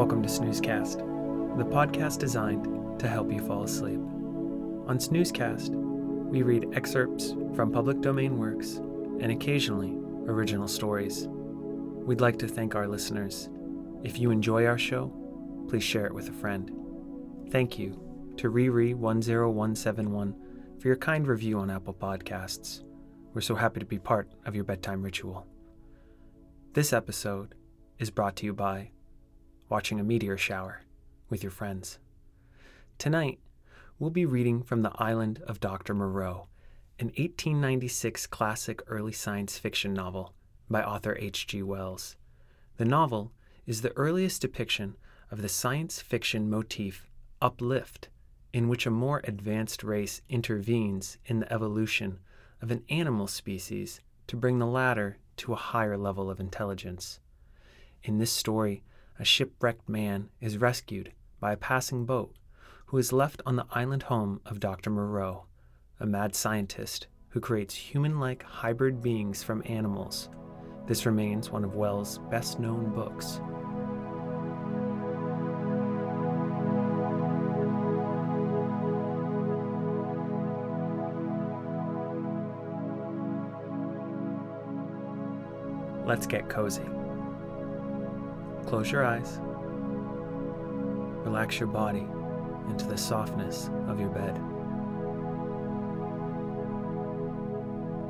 [0.00, 0.96] Welcome to Snoozecast,
[1.58, 3.98] the podcast designed to help you fall asleep.
[3.98, 9.92] On Snoozecast, we read excerpts from public domain works and occasionally
[10.26, 11.26] original stories.
[11.28, 13.50] We'd like to thank our listeners.
[14.02, 15.12] If you enjoy our show,
[15.68, 16.72] please share it with a friend.
[17.50, 17.90] Thank you
[18.38, 20.34] to Riri10171
[20.80, 22.84] for your kind review on Apple Podcasts.
[23.34, 25.46] We're so happy to be part of your bedtime ritual.
[26.72, 27.54] This episode
[27.98, 28.92] is brought to you by
[29.70, 30.82] watching a meteor shower
[31.30, 32.00] with your friends.
[32.98, 33.38] Tonight,
[33.98, 35.94] we'll be reading from The Island of Dr.
[35.94, 36.48] Moreau,
[36.98, 40.34] an 1896 classic early science fiction novel
[40.68, 41.62] by author H.G.
[41.62, 42.16] Wells.
[42.78, 43.32] The novel
[43.64, 44.96] is the earliest depiction
[45.30, 47.08] of the science fiction motif
[47.40, 48.08] uplift,
[48.52, 52.18] in which a more advanced race intervenes in the evolution
[52.60, 57.20] of an animal species to bring the latter to a higher level of intelligence.
[58.02, 58.82] In this story,
[59.20, 62.34] a shipwrecked man is rescued by a passing boat
[62.86, 64.88] who is left on the island home of Dr.
[64.88, 65.44] Moreau,
[66.00, 70.30] a mad scientist who creates human like hybrid beings from animals.
[70.86, 73.42] This remains one of Wells' best known books.
[86.06, 86.99] Let's get cozy.
[88.66, 89.40] Close your eyes.
[91.24, 92.06] Relax your body
[92.68, 94.34] into the softness of your bed.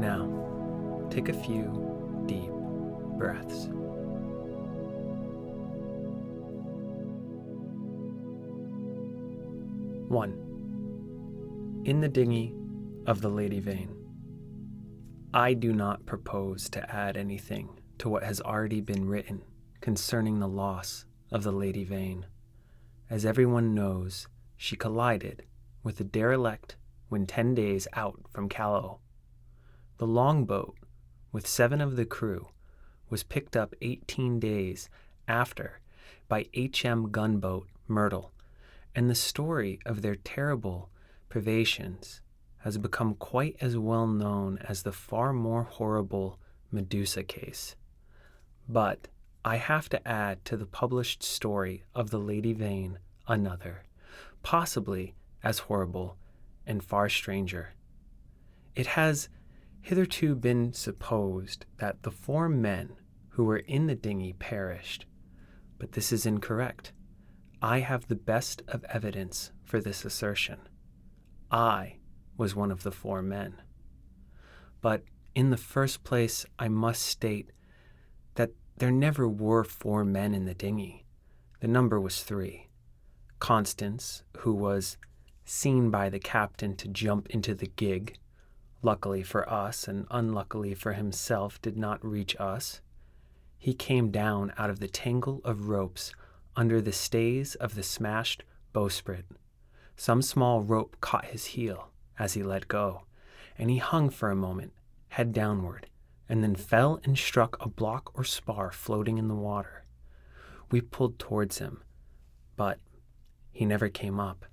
[0.00, 2.50] Now, take a few deep
[3.18, 3.68] breaths.
[10.08, 10.42] One.
[11.84, 12.54] In the dinghy
[13.06, 13.94] of the Lady Vane.
[15.32, 17.68] I do not propose to add anything
[17.98, 19.42] to what has already been written
[19.80, 22.26] concerning the loss of the Lady Vane.
[23.08, 24.26] As everyone knows,
[24.56, 25.44] she collided
[25.82, 26.76] with the derelict
[27.08, 28.98] when 10 days out from Callao.
[29.98, 30.76] The longboat,
[31.32, 32.48] with seven of the crew,
[33.08, 34.88] was picked up 18 days
[35.28, 35.80] after
[36.28, 38.32] by HM gunboat Myrtle,
[38.94, 40.90] and the story of their terrible
[41.28, 42.20] privations
[42.58, 46.40] has become quite as well known as the far more horrible
[46.72, 47.76] Medusa case.
[48.68, 49.08] But
[49.46, 52.98] I have to add to the published story of the Lady Vane
[53.28, 53.84] another,
[54.42, 56.18] possibly as horrible
[56.66, 57.74] and far stranger.
[58.74, 59.28] It has
[59.82, 62.96] hitherto been supposed that the four men
[63.28, 65.06] who were in the dinghy perished,
[65.78, 66.92] but this is incorrect.
[67.62, 70.58] I have the best of evidence for this assertion.
[71.52, 71.98] I
[72.36, 73.62] was one of the four men.
[74.80, 75.04] But
[75.36, 77.52] in the first place, I must state
[78.78, 81.04] there never were four men in the dinghy.
[81.60, 82.68] The number was three.
[83.38, 84.98] Constans, who was
[85.44, 88.18] seen by the captain to jump into the gig,
[88.82, 92.80] luckily for us and unluckily for himself, did not reach us.
[93.58, 96.12] He came down out of the tangle of ropes
[96.54, 98.44] under the stays of the smashed
[98.74, 99.24] bowsprit.
[99.96, 101.88] Some small rope caught his heel
[102.18, 103.04] as he let go,
[103.56, 104.72] and he hung for a moment,
[105.08, 105.86] head downward,
[106.28, 109.84] and then fell and struck a block or spar floating in the water.
[110.70, 111.82] We pulled towards him,
[112.56, 112.78] but
[113.52, 114.44] he never came up.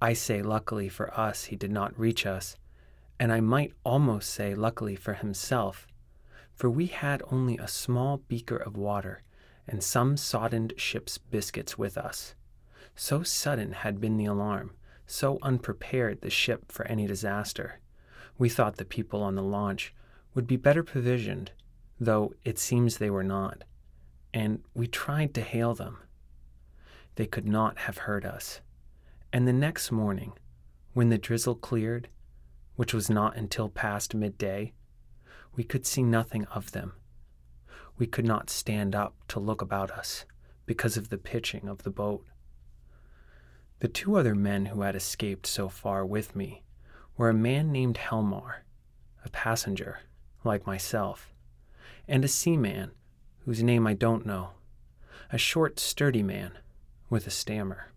[0.00, 2.56] I say, luckily for us, he did not reach us,
[3.18, 5.86] and I might almost say, luckily for himself,
[6.54, 9.22] for we had only a small beaker of water
[9.66, 12.34] and some soddened ship's biscuits with us.
[12.96, 14.72] So sudden had been the alarm,
[15.06, 17.80] so unprepared the ship for any disaster.
[18.38, 19.94] We thought the people on the launch
[20.38, 21.50] would be better provisioned,
[21.98, 23.64] though it seems they were not,
[24.32, 25.98] and we tried to hail them.
[27.16, 28.60] They could not have heard us.
[29.32, 30.34] And the next morning,
[30.92, 32.08] when the drizzle cleared,
[32.76, 34.74] which was not until past midday,
[35.56, 36.92] we could see nothing of them.
[37.96, 40.24] We could not stand up to look about us
[40.66, 42.24] because of the pitching of the boat.
[43.80, 46.62] The two other men who had escaped so far with me
[47.16, 48.62] were a man named Helmar,
[49.24, 49.98] a passenger
[50.44, 51.32] like myself,
[52.06, 52.92] and a seaman
[53.44, 54.50] whose name I don't know,
[55.32, 56.58] a short, sturdy man
[57.10, 57.88] with a stammer.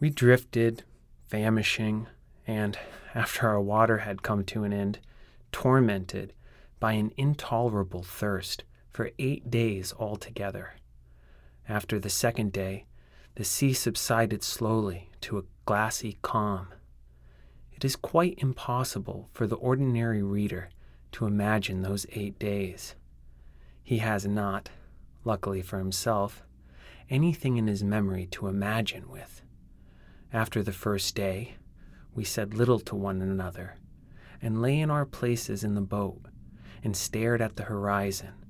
[0.00, 0.84] We drifted,
[1.30, 2.06] famishing,
[2.46, 2.78] and,
[3.14, 5.00] after our water had come to an end,
[5.50, 6.32] tormented
[6.78, 10.74] by an intolerable thirst for eight days altogether.
[11.68, 12.86] After the second day,
[13.34, 16.68] the sea subsided slowly to a glassy calm.
[17.78, 20.68] It is quite impossible for the ordinary reader
[21.12, 22.96] to imagine those eight days.
[23.84, 24.70] He has not,
[25.24, 26.42] luckily for himself,
[27.08, 29.42] anything in his memory to imagine with.
[30.32, 31.54] After the first day,
[32.16, 33.76] we said little to one another
[34.42, 36.22] and lay in our places in the boat
[36.82, 38.44] and stared at the horizon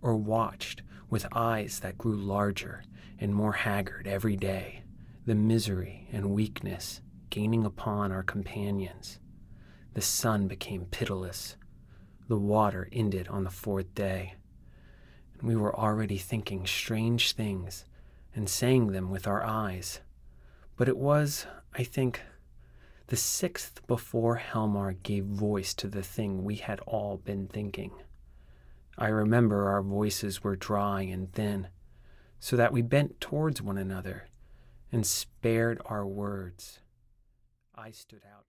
[0.00, 2.82] or watched with eyes that grew larger
[3.20, 4.82] and more haggard every day
[5.24, 7.00] the misery and weakness
[7.32, 9.18] gaining upon our companions.
[9.94, 11.56] The sun became pitiless.
[12.28, 14.34] The water ended on the fourth day.
[15.32, 17.86] And we were already thinking strange things
[18.34, 20.00] and saying them with our eyes.
[20.76, 22.20] But it was, I think,
[23.06, 27.92] the sixth before Helmar gave voice to the thing we had all been thinking.
[28.98, 31.68] I remember our voices were dry and thin,
[32.40, 34.28] so that we bent towards one another
[34.92, 36.80] and spared our words.
[37.74, 38.46] I stood out